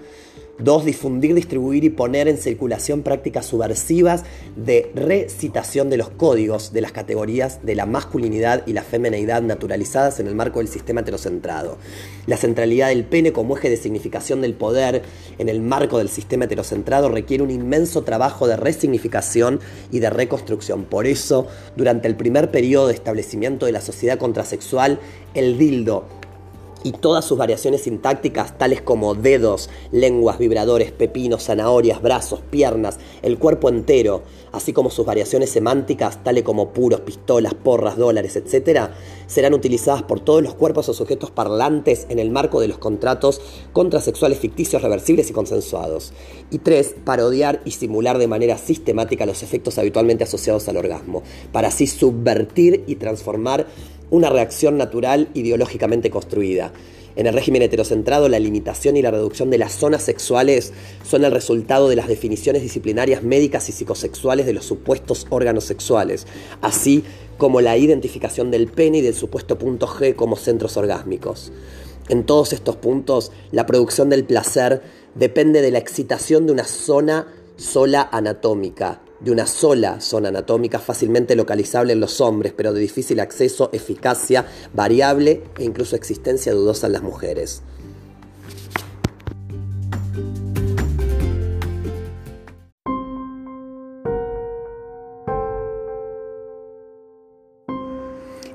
Dos, 0.60 0.86
difundir, 0.86 1.33
distribuir 1.33 1.83
y 1.83 1.89
poner 1.89 2.27
en 2.27 2.38
circulación 2.38 3.01
prácticas 3.01 3.48
subversivas 3.48 4.24
de 4.55 4.91
recitación 4.93 5.89
de 5.89 5.98
los 5.98 6.10
códigos 6.10 6.72
de 6.72 6.81
las 6.81 6.91
categorías 6.91 7.65
de 7.65 7.74
la 7.74 7.88
masculinidad 7.88 8.62
y 8.67 8.74
la 8.74 8.83
femineidad 8.83 9.41
naturalizadas 9.41 10.19
en 10.19 10.27
el 10.27 10.36
marco 10.36 10.60
del 10.60 10.67
sistema 10.67 11.01
heterocentrado. 11.01 11.79
La 12.27 12.38
centralidad 12.38 12.89
del 12.89 13.03
pene 13.03 13.33
como 13.33 13.57
eje 13.57 13.72
de 13.72 13.77
significación 13.77 14.41
del 14.41 14.53
poder 14.53 15.01
en 15.39 15.50
el 15.50 15.60
marco 15.60 15.98
del 15.98 16.07
sistema 16.07 16.45
heterocentrado 16.45 17.10
requiere 17.10 17.41
un 17.41 17.50
inmenso 17.50 18.03
trabajo 18.03 18.48
de 18.48 18.55
resignificación 18.55 19.60
y 19.91 20.01
de 20.01 20.12
reconstrucción. 20.12 20.83
Por 20.83 21.07
eso, 21.07 21.48
durante 21.75 22.07
el 22.07 22.15
primer 22.15 22.51
periodo 22.51 22.89
de 22.89 22.93
establecimiento 22.93 23.65
de 23.65 23.72
la 23.72 23.81
sociedad 23.81 24.19
contrasexual, 24.19 25.00
el 25.33 25.57
dildo 25.57 26.05
y 26.83 26.91
todas 26.91 27.25
sus 27.25 27.37
variaciones 27.37 27.81
sintácticas, 27.81 28.57
tales 28.57 28.81
como 28.81 29.15
dedos, 29.15 29.69
lenguas, 29.91 30.37
vibradores, 30.37 30.91
pepinos, 30.91 31.45
zanahorias, 31.45 32.01
brazos, 32.01 32.41
piernas, 32.49 32.99
el 33.21 33.37
cuerpo 33.37 33.69
entero, 33.69 34.21
así 34.51 34.73
como 34.73 34.89
sus 34.89 35.05
variaciones 35.05 35.49
semánticas, 35.49 36.23
tales 36.23 36.43
como 36.43 36.73
puros, 36.73 37.01
pistolas, 37.01 37.53
porras, 37.53 37.97
dólares, 37.97 38.35
etc., 38.35 38.91
serán 39.27 39.53
utilizadas 39.53 40.03
por 40.03 40.19
todos 40.19 40.43
los 40.43 40.53
cuerpos 40.53 40.89
o 40.89 40.93
sujetos 40.93 41.31
parlantes 41.31 42.05
en 42.09 42.19
el 42.19 42.29
marco 42.29 42.59
de 42.59 42.67
los 42.67 42.77
contratos 42.77 43.41
contrasexuales 43.71 44.39
ficticios, 44.39 44.81
reversibles 44.81 45.29
y 45.29 45.33
consensuados. 45.33 46.13
Y 46.51 46.59
tres, 46.59 46.95
parodiar 47.03 47.61
y 47.65 47.71
simular 47.71 48.17
de 48.17 48.27
manera 48.27 48.57
sistemática 48.57 49.25
los 49.25 49.41
efectos 49.41 49.77
habitualmente 49.77 50.23
asociados 50.23 50.67
al 50.69 50.77
orgasmo, 50.77 51.23
para 51.51 51.69
así 51.69 51.87
subvertir 51.87 52.83
y 52.85 52.95
transformar 52.95 53.65
una 54.10 54.29
reacción 54.29 54.77
natural 54.77 55.29
ideológicamente 55.33 56.10
construida. 56.10 56.72
En 57.15 57.27
el 57.27 57.33
régimen 57.33 57.62
heterocentrado, 57.62 58.27
la 58.27 58.39
limitación 58.39 58.98
y 58.98 59.03
la 59.03 59.12
reducción 59.12 59.51
de 59.51 59.60
las 59.60 59.74
zonas 59.74 60.01
sexuales 60.01 60.74
son 61.03 61.24
el 61.24 61.31
resultado 61.31 61.88
de 61.88 61.95
las 61.95 62.07
definiciones 62.07 62.63
disciplinarias 62.63 63.22
médicas 63.22 63.69
y 63.69 63.72
psicosexuales 63.72 64.48
de 64.48 64.53
los 64.53 64.65
supuestos 64.65 65.27
órganos 65.29 65.63
sexuales, 65.65 66.25
así 66.62 67.03
como 67.38 67.62
la 67.62 67.77
identificación 67.77 68.50
del 68.50 68.67
pene 68.67 69.00
y 69.00 69.01
del 69.01 69.13
supuesto 69.13 69.60
punto 69.60 69.88
G 69.88 70.15
como 70.15 70.36
centros 70.36 70.75
orgásmicos. 70.75 71.51
En 72.10 72.25
todos 72.25 72.51
estos 72.51 72.77
puntos, 72.77 73.31
la 73.51 73.65
producción 73.65 74.10
del 74.10 74.25
placer 74.25 74.81
depende 75.15 75.62
de 75.62 75.72
la 75.72 75.77
excitación 75.77 76.48
de 76.48 76.51
una 76.51 76.65
zona 76.65 77.27
sola 77.57 78.10
anatómica, 78.12 79.01
de 79.24 79.32
una 79.32 79.48
sola 79.48 80.01
zona 80.01 80.30
anatómica 80.30 80.80
fácilmente 80.80 81.36
localizable 81.36 81.94
en 81.94 82.00
los 82.00 82.20
hombres, 82.22 82.53
pero 82.56 82.74
de 82.74 82.82
difícil 82.82 83.20
acceso, 83.20 83.70
eficacia, 83.72 84.46
variable 84.74 85.44
e 85.58 85.63
incluso 85.63 85.96
existencia 85.96 86.53
dudosa 86.53 86.88
en 86.88 86.94
las 86.94 87.03
mujeres. 87.03 87.63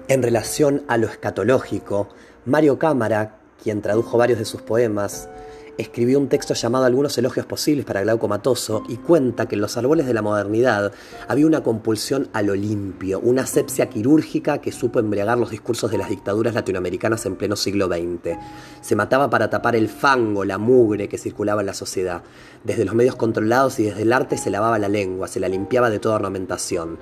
En 0.09 0.23
relación 0.23 0.85
a 0.89 0.97
lo 0.97 1.07
escatológico, 1.07 2.09
Mario 2.47 2.79
Cámara, 2.79 3.41
quien 3.63 3.83
tradujo 3.83 4.17
varios 4.17 4.39
de 4.39 4.47
sus 4.47 4.63
poemas, 4.63 5.29
escribió 5.78 6.18
un 6.18 6.28
texto 6.28 6.54
llamado 6.54 6.85
Algunos 6.85 7.16
elogios 7.16 7.47
posibles 7.47 7.87
para 7.87 8.02
Glauco 8.02 8.26
Matoso 8.26 8.82
y 8.88 8.97
cuenta 8.97 9.47
que 9.47 9.54
en 9.54 9.61
los 9.61 9.76
árboles 9.76 10.06
de 10.06 10.12
la 10.12 10.23
modernidad 10.23 10.92
había 11.28 11.47
una 11.47 11.62
compulsión 11.62 12.28
al 12.32 12.49
limpio, 12.61 13.20
una 13.20 13.42
asepsia 13.42 13.88
quirúrgica 13.88 14.58
que 14.58 14.73
supo 14.73 14.99
embriagar 14.99 15.38
los 15.38 15.50
discursos 15.50 15.90
de 15.90 15.99
las 15.99 16.08
dictaduras 16.08 16.54
latinoamericanas 16.54 17.25
en 17.26 17.37
pleno 17.37 17.54
siglo 17.54 17.87
XX. 17.87 18.37
Se 18.80 18.97
mataba 18.97 19.30
para 19.30 19.50
tapar 19.50 19.76
el 19.76 19.88
fango, 19.88 20.44
la 20.44 20.58
mugre 20.58 21.08
que 21.08 21.16
circulaba 21.16 21.61
en 21.62 21.66
la 21.66 21.75
sociedad. 21.75 22.23
Desde 22.64 22.85
los 22.85 22.94
medios 22.94 23.14
controlados 23.14 23.78
y 23.78 23.85
desde 23.85 24.02
el 24.02 24.12
arte 24.12 24.37
se 24.37 24.50
lavaba 24.50 24.78
la 24.78 24.88
lengua, 24.88 25.28
se 25.28 25.40
la 25.40 25.49
limpiaba 25.49 25.90
de 25.90 26.00
toda 26.00 26.16
ornamentación. 26.16 26.99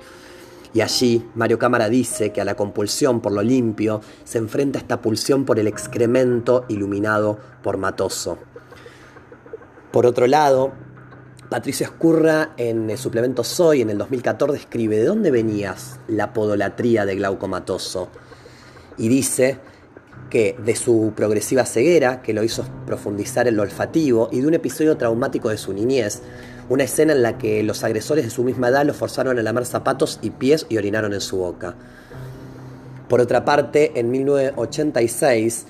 Y 0.73 0.81
allí 0.81 1.25
Mario 1.33 1.57
Cámara 1.57 1.89
dice 1.89 2.31
que 2.31 2.41
a 2.41 2.45
la 2.45 2.55
compulsión 2.55 3.21
por 3.21 3.31
lo 3.31 3.41
limpio 3.41 4.01
se 4.23 4.37
enfrenta 4.37 4.77
esta 4.77 5.01
pulsión 5.01 5.45
por 5.45 5.57
el 5.57 5.67
excremento 5.67 6.65
iluminado 6.67 7.39
por 7.63 7.77
Matoso. 7.77 8.37
Por 9.97 10.05
otro 10.05 10.27
lado, 10.27 10.73
Patricio 11.49 11.83
Escurra 11.87 12.51
en 12.57 12.87
el 12.87 12.99
suplemento 12.99 13.43
Soy 13.43 13.81
en 13.81 13.89
el 13.89 13.97
2014 13.97 14.55
escribe 14.55 14.97
¿De 14.97 15.05
dónde 15.05 15.31
venías 15.31 15.99
la 16.07 16.33
podolatría 16.33 17.03
de 17.07 17.15
Glaucomatoso? 17.15 18.09
Y 18.99 19.07
dice 19.07 19.57
que 20.29 20.55
de 20.63 20.75
su 20.75 21.13
progresiva 21.15 21.65
ceguera, 21.65 22.21
que 22.21 22.33
lo 22.33 22.43
hizo 22.43 22.63
profundizar 22.85 23.47
en 23.47 23.55
lo 23.55 23.63
olfativo, 23.63 24.29
y 24.31 24.41
de 24.41 24.45
un 24.45 24.53
episodio 24.53 24.97
traumático 24.97 25.49
de 25.49 25.57
su 25.57 25.73
niñez, 25.73 26.21
una 26.69 26.83
escena 26.83 27.13
en 27.13 27.23
la 27.23 27.39
que 27.39 27.63
los 27.63 27.83
agresores 27.83 28.23
de 28.23 28.29
su 28.29 28.43
misma 28.43 28.67
edad 28.67 28.85
lo 28.85 28.93
forzaron 28.93 29.39
a 29.39 29.41
lamer 29.41 29.65
zapatos 29.65 30.19
y 30.21 30.29
pies 30.29 30.67
y 30.69 30.77
orinaron 30.77 31.15
en 31.15 31.21
su 31.21 31.37
boca. 31.37 31.73
Por 33.09 33.19
otra 33.19 33.43
parte, 33.45 33.93
en 33.95 34.11
1986 34.11 35.65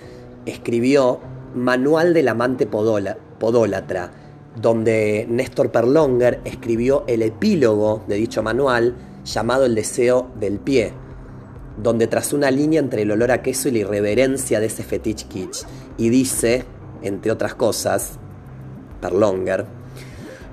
escribió 0.46 1.22
Manual 1.56 2.14
del 2.14 2.28
amante 2.28 2.66
podóla, 2.68 3.18
podólatra, 3.40 4.12
donde 4.56 5.26
Néstor 5.30 5.72
Perlonger 5.72 6.42
escribió 6.44 7.04
el 7.08 7.22
epílogo 7.22 8.04
de 8.08 8.16
dicho 8.16 8.42
manual 8.42 8.96
llamado 9.24 9.66
El 9.66 9.76
deseo 9.76 10.32
del 10.40 10.60
pie, 10.60 10.94
donde 11.82 12.08
tras 12.08 12.34
una 12.34 12.50
línea 12.50 12.80
entre 12.80 13.04
el 13.04 13.12
olor 13.12 13.32
a 13.32 13.42
queso 13.42 13.70
y 13.70 13.72
la 13.72 13.80
irreverencia 13.80 14.60
de 14.60 14.66
ese 14.66 14.84
fetiche 14.84 15.28
kitsch, 15.28 15.66
y 15.98 16.10
dice, 16.10 16.66
entre 17.04 17.32
otras 17.32 17.56
cosas, 17.56 18.18
Perlonger, 19.02 19.66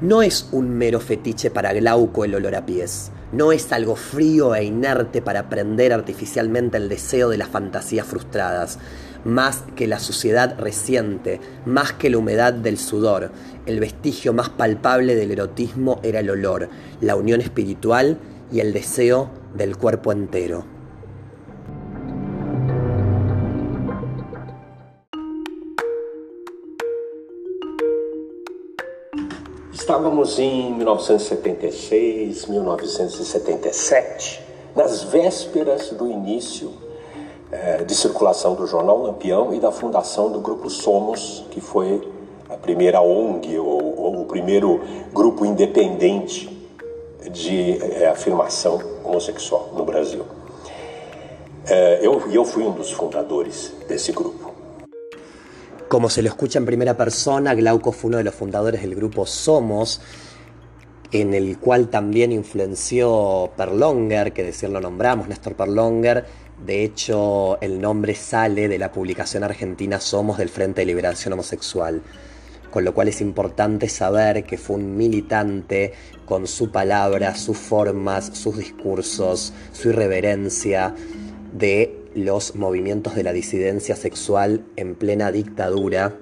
no 0.01 0.23
es 0.23 0.49
un 0.53 0.71
mero 0.71 1.01
fetiche 1.01 1.51
para 1.51 1.73
Glauco 1.73 2.25
el 2.25 2.35
olor 2.35 2.55
a 2.57 2.67
pies, 2.67 3.11
no 3.35 3.51
es 3.51 3.73
algo 3.73 3.97
frío 3.97 4.55
e 4.55 4.65
inerte 4.65 5.21
para 5.21 5.49
prender 5.49 5.93
artificialmente 5.93 6.77
el 6.77 6.89
deseo 6.89 7.29
de 7.29 7.37
las 7.37 7.49
fantasías 7.49 8.07
frustradas, 8.07 8.79
más 9.25 9.65
que 9.75 9.89
la 9.89 9.99
suciedad 9.99 10.57
reciente, 10.59 11.41
más 11.67 11.93
que 11.93 12.11
la 12.11 12.19
humedad 12.19 12.53
del 12.53 12.79
sudor. 12.79 13.33
El 13.67 13.81
vestigio 13.81 14.33
más 14.33 14.51
palpable 14.51 15.17
del 15.17 15.33
erotismo 15.33 16.01
era 16.03 16.21
el 16.21 16.31
olor, 16.31 16.69
la 17.01 17.17
unión 17.17 17.41
espiritual 17.41 18.19
y 18.53 18.61
el 18.61 18.73
deseo 18.73 19.31
del 19.55 19.77
cuerpo 19.77 20.13
entero. 20.13 20.74
Estávamos 29.85 30.39
em 30.39 30.73
1976, 30.73 32.47
1977, 32.47 34.41
nas 34.75 35.03
vésperas 35.03 35.91
do 35.91 36.11
início 36.11 36.73
é, 37.53 37.85
de 37.85 37.95
circulação 37.95 38.55
do 38.55 38.67
jornal 38.67 39.03
Lampião 39.03 39.53
e 39.53 39.61
da 39.61 39.71
fundação 39.71 40.33
do 40.33 40.41
Grupo 40.41 40.71
Somos, 40.71 41.45
que 41.51 41.61
foi 41.61 42.01
a 42.49 42.57
primeira 42.57 43.03
ONG 43.03 43.59
ou, 43.59 44.01
ou 44.01 44.23
o 44.23 44.25
primeiro 44.25 44.81
grupo 45.13 45.45
independente 45.45 46.49
de 47.31 47.79
é, 47.83 48.09
afirmação 48.09 48.81
homossexual 49.05 49.69
no 49.75 49.85
Brasil. 49.85 50.25
É, 51.67 51.99
eu, 52.01 52.23
eu 52.33 52.47
fui 52.47 52.65
um 52.65 52.73
dos 52.73 52.91
fundadores 52.91 53.71
desse 53.87 54.13
grupo. 54.13 54.54
Como 55.95 56.11
se 56.11 56.23
lo 56.23 56.29
escucha 56.29 56.59
en 56.59 56.67
primera 56.67 56.97
persona, 56.97 57.55
Glauco 57.55 57.93
fue 57.93 58.09
uno 58.09 58.17
de 58.17 58.25
los 58.25 58.35
fundadores 58.35 58.83
del 58.83 58.97
grupo 58.97 59.27
Somos, 59.27 60.01
en 61.13 61.35
el 61.35 61.57
cual 61.59 61.89
también 61.89 62.33
influenció 62.33 63.53
Perlonger, 63.57 64.33
que 64.33 64.43
decir 64.43 64.71
lo 64.71 64.81
nombramos, 64.81 65.29
Néstor 65.29 65.55
Perlonger, 65.55 66.25
de 66.67 66.83
hecho, 66.83 67.61
el 67.61 67.81
nombre 67.81 68.17
sale 68.17 68.67
de 68.67 68.77
la 68.77 68.91
publicación 68.91 69.45
argentina 69.45 70.01
Somos 70.01 70.39
del 70.39 70.49
Frente 70.49 70.81
de 70.81 70.87
Liberación 70.87 71.35
Homosexual, 71.35 72.03
con 72.73 72.85
lo 72.85 72.93
cual 72.93 73.07
es 73.07 73.21
importante 73.21 73.89
saber 73.89 74.43
que 74.43 74.59
fue 74.59 74.75
un 74.75 74.97
militante 74.97 75.93
con 76.27 76.49
su 76.49 76.73
palabra, 76.73 77.37
sus 77.37 77.57
formas, 77.57 78.33
sus 78.35 78.59
discursos, 78.59 79.53
su 79.71 79.91
irreverencia 79.91 80.93
de 81.53 82.04
los 82.15 82.55
movimientos 82.55 83.15
de 83.15 83.23
la 83.23 83.33
disidencia 83.33 83.97
sexual 83.97 84.65
en 84.77 84.95
plena 84.95 85.33
dictadura 85.33 86.17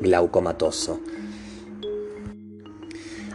glaucomatoso. 0.00 1.00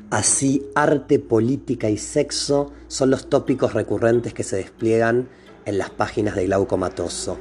Así, 0.09 0.67
arte, 0.75 1.17
política 1.19 1.89
y 1.89 1.97
sexo 1.97 2.71
son 2.87 3.09
los 3.09 3.29
tópicos 3.29 3.73
recurrentes 3.73 4.33
que 4.33 4.43
se 4.43 4.57
despliegan 4.57 5.27
en 5.65 5.77
las 5.77 5.89
páginas 5.89 6.35
de 6.35 6.45
Glauco 6.45 6.77
Matoso. 6.77 7.37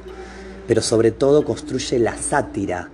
Pero 0.67 0.81
sobre 0.81 1.11
todo 1.11 1.45
construye 1.45 1.99
la 1.99 2.17
sátira. 2.17 2.89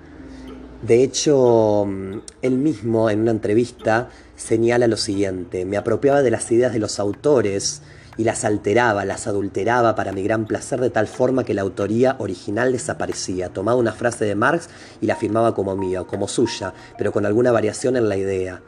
De 0.82 1.04
hecho, 1.04 1.86
mm, 1.88 2.18
él 2.42 2.58
mismo 2.58 3.10
en 3.10 3.22
una 3.22 3.32
entrevista 3.32 4.10
señala 4.36 4.88
lo 4.88 4.98
siguiente, 4.98 5.66
me 5.66 5.78
apropiaba 5.78 6.22
de 6.22 6.32
las 6.32 6.52
ideas 6.52 6.74
de 6.74 6.80
los 6.80 7.00
autores 7.00 7.82
y 8.20 8.26
las 8.26 8.44
alteraba, 8.44 9.06
las 9.06 9.28
adulteraba 9.28 9.96
para 9.96 10.12
mi 10.12 10.24
gran 10.24 10.46
placer 10.46 10.82
de 10.82 10.90
tal 10.90 11.08
forma 11.08 11.46
que 11.46 11.54
la 11.54 11.62
autoría 11.62 12.18
original 12.20 12.74
desaparecía. 12.74 13.48
Tomaba 13.48 13.80
una 13.80 13.94
frase 13.94 14.26
de 14.26 14.36
Marx 14.36 14.68
y 15.00 15.06
la 15.06 15.16
firmaba 15.16 15.56
como 15.56 15.78
mía, 15.78 16.04
como 16.04 16.28
suya, 16.28 16.74
pero 16.98 17.14
con 17.14 17.26
alguna 17.26 17.54
variación 17.54 17.96
en 17.96 18.10
la 18.10 18.18
idea. 18.18 18.62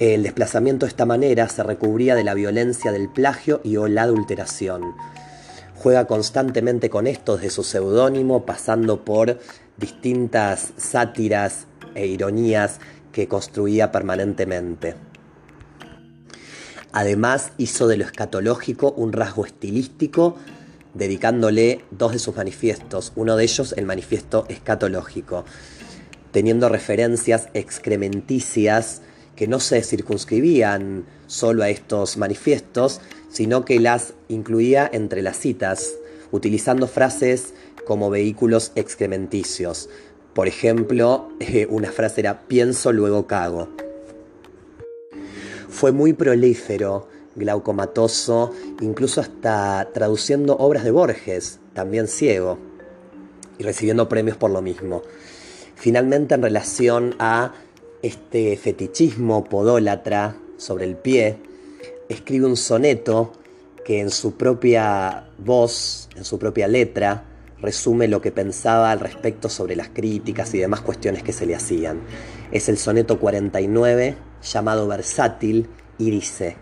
El 0.00 0.22
desplazamiento 0.22 0.86
de 0.86 0.88
esta 0.88 1.04
manera 1.04 1.50
se 1.50 1.64
recubría 1.64 2.14
de 2.14 2.24
la 2.24 2.32
violencia 2.32 2.92
del 2.92 3.10
plagio 3.10 3.60
y 3.62 3.76
o 3.76 3.88
la 3.88 4.04
adulteración. 4.04 4.94
Juega 5.76 6.06
constantemente 6.06 6.88
con 6.88 7.06
esto 7.06 7.36
desde 7.36 7.50
su 7.50 7.62
seudónimo, 7.62 8.46
pasando 8.46 9.04
por 9.04 9.38
distintas 9.76 10.72
sátiras 10.78 11.66
e 11.94 12.06
ironías 12.06 12.80
que 13.12 13.28
construía 13.28 13.92
permanentemente. 13.92 14.94
Además 16.96 17.52
hizo 17.58 17.88
de 17.88 17.98
lo 17.98 18.06
escatológico 18.06 18.92
un 18.92 19.12
rasgo 19.12 19.44
estilístico, 19.44 20.34
dedicándole 20.94 21.84
dos 21.90 22.12
de 22.12 22.18
sus 22.18 22.34
manifiestos, 22.34 23.12
uno 23.16 23.36
de 23.36 23.44
ellos 23.44 23.74
el 23.76 23.84
manifiesto 23.84 24.46
escatológico, 24.48 25.44
teniendo 26.32 26.70
referencias 26.70 27.48
excrementicias 27.52 29.02
que 29.34 29.46
no 29.46 29.60
se 29.60 29.82
circunscribían 29.82 31.04
solo 31.26 31.64
a 31.64 31.68
estos 31.68 32.16
manifiestos, 32.16 33.02
sino 33.28 33.66
que 33.66 33.78
las 33.78 34.14
incluía 34.28 34.88
entre 34.90 35.20
las 35.20 35.36
citas, 35.36 35.96
utilizando 36.32 36.88
frases 36.88 37.52
como 37.86 38.08
vehículos 38.08 38.72
excrementicios. 38.74 39.90
Por 40.32 40.48
ejemplo, 40.48 41.28
una 41.68 41.92
frase 41.92 42.22
era 42.22 42.48
pienso 42.48 42.90
luego 42.90 43.26
cago. 43.26 43.85
Fue 45.76 45.92
muy 45.92 46.14
prolífero, 46.14 47.06
glaucomatoso, 47.34 48.50
incluso 48.80 49.20
hasta 49.20 49.86
traduciendo 49.92 50.56
obras 50.56 50.84
de 50.84 50.90
Borges, 50.90 51.60
también 51.74 52.08
ciego, 52.08 52.56
y 53.58 53.62
recibiendo 53.62 54.08
premios 54.08 54.38
por 54.38 54.50
lo 54.50 54.62
mismo. 54.62 55.02
Finalmente, 55.74 56.34
en 56.34 56.40
relación 56.40 57.14
a 57.18 57.52
este 58.00 58.56
fetichismo 58.56 59.44
podólatra 59.44 60.38
sobre 60.56 60.86
el 60.86 60.96
pie, 60.96 61.36
escribe 62.08 62.46
un 62.46 62.56
soneto 62.56 63.32
que 63.84 64.00
en 64.00 64.08
su 64.08 64.32
propia 64.32 65.28
voz, 65.36 66.08
en 66.16 66.24
su 66.24 66.38
propia 66.38 66.68
letra, 66.68 67.24
resume 67.60 68.08
lo 68.08 68.22
que 68.22 68.32
pensaba 68.32 68.92
al 68.92 69.00
respecto 69.00 69.50
sobre 69.50 69.76
las 69.76 69.90
críticas 69.90 70.54
y 70.54 70.58
demás 70.58 70.80
cuestiones 70.80 71.22
que 71.22 71.34
se 71.34 71.44
le 71.44 71.54
hacían. 71.54 72.00
Es 72.50 72.70
el 72.70 72.78
soneto 72.78 73.20
49, 73.20 74.16
llamado 74.42 74.88
Versátil, 74.88 75.68
y 75.98 76.10
dice, 76.10 76.56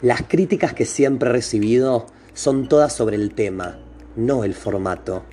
las 0.00 0.22
críticas 0.22 0.74
que 0.74 0.84
siempre 0.84 1.28
he 1.28 1.32
recibido 1.32 2.06
son 2.32 2.68
todas 2.68 2.92
sobre 2.92 3.16
el 3.16 3.34
tema, 3.34 3.78
no 4.16 4.44
el 4.44 4.54
formato. 4.54 5.24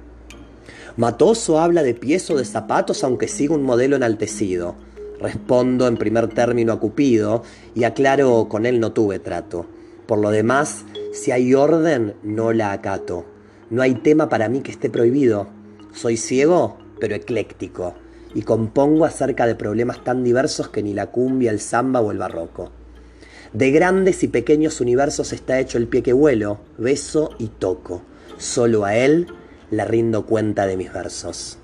Matoso 0.98 1.60
habla 1.60 1.84
de 1.84 1.94
pies 1.94 2.30
o 2.32 2.38
de 2.38 2.46
zapatos 2.46 3.04
aunque 3.04 3.28
siga 3.28 3.54
un 3.54 3.64
modelo 3.64 3.96
enaltecido. 3.96 4.76
Respondo 5.20 5.88
en 5.88 5.98
primer 5.98 6.30
término 6.30 6.74
a 6.74 6.80
Cupido 6.80 7.44
y 7.74 7.84
aclaro 7.84 8.48
con 8.50 8.66
él 8.66 8.80
no 8.80 8.92
tuve 8.92 9.20
trato. 9.20 9.66
Por 10.08 10.20
lo 10.20 10.30
demás, 10.30 10.86
si 11.14 11.32
hay 11.32 11.54
orden, 11.54 12.16
no 12.24 12.54
la 12.54 12.72
acato. 12.72 13.26
No 13.70 13.82
hay 13.82 13.96
tema 13.96 14.30
para 14.30 14.50
mí 14.50 14.62
que 14.62 14.72
esté 14.72 14.90
prohibido. 14.90 15.48
Soy 15.94 16.18
ciego, 16.18 16.78
pero 17.00 17.16
ecléctico, 17.16 17.96
y 18.36 18.44
compongo 18.44 19.06
acerca 19.06 19.48
de 19.48 19.56
problemas 19.56 20.04
tan 20.04 20.24
diversos 20.24 20.70
que 20.70 20.84
ni 20.84 20.94
la 20.94 21.08
cumbia, 21.08 21.50
el 21.50 21.60
samba 21.60 22.02
o 22.02 22.12
el 22.12 22.20
barroco. 22.20 22.70
De 23.54 23.72
grandes 23.72 24.22
y 24.24 24.28
pequeños 24.28 24.82
universos 24.82 25.32
está 25.32 25.60
hecho 25.60 25.78
el 25.78 25.88
pie 25.88 26.04
que 26.04 26.14
vuelo, 26.14 26.60
beso 26.78 27.30
y 27.40 27.48
toco. 27.48 28.04
Solo 28.38 28.84
a 28.84 28.96
él 28.98 29.28
le 29.72 29.86
rindo 29.86 30.26
cuenta 30.26 30.68
de 30.68 30.76
mis 30.76 30.92
versos. 30.92 31.58